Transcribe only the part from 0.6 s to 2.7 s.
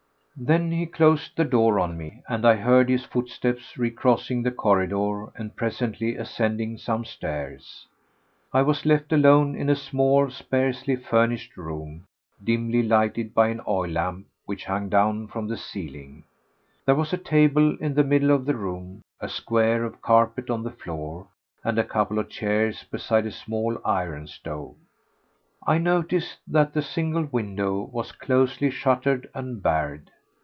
he closed the door on me, and I